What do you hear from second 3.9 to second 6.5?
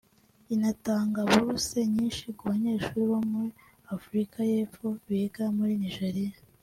Afurika y’Epfo biga muri Nigeria